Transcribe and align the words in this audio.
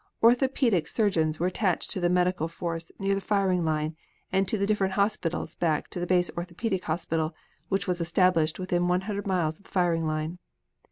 Orthopedic 0.23 0.87
surgeons 0.87 1.39
were 1.39 1.45
attached 1.45 1.91
to 1.91 1.99
the 1.99 2.09
medical 2.09 2.47
force 2.47 2.91
near 2.97 3.13
the 3.13 3.21
firing 3.21 3.63
line 3.63 3.95
and 4.31 4.47
to 4.47 4.57
the 4.57 4.65
different 4.65 4.93
hospitals 4.95 5.53
back 5.53 5.89
to 5.89 5.99
the 5.99 6.07
base 6.07 6.31
orthopedic 6.35 6.85
hospital 6.85 7.35
which 7.69 7.85
was 7.87 8.01
established 8.01 8.57
within 8.57 8.87
one 8.87 9.01
hundred 9.01 9.27
miles 9.27 9.59
of 9.59 9.65
the 9.65 9.69
firing 9.71 10.07
line. 10.07 10.39